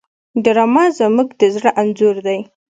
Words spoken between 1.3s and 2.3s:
د زړه انځور